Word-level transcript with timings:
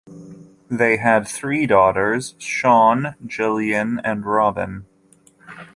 They 0.67 0.97
had 0.97 1.27
three 1.27 1.67
daughters, 1.67 2.33
Shawn, 2.39 3.13
Gillian 3.27 3.99
and 4.03 4.23
Robyn. 4.25 4.85